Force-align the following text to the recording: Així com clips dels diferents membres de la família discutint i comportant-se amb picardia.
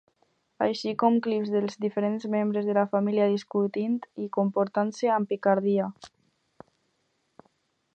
Així 0.67 0.93
com 1.03 1.19
clips 1.27 1.51
dels 1.55 1.77
diferents 1.85 2.25
membres 2.37 2.71
de 2.71 2.77
la 2.79 2.85
família 2.95 3.29
discutint 3.35 4.01
i 4.25 4.29
comportant-se 4.41 5.13
amb 5.19 5.35
picardia. 5.35 5.91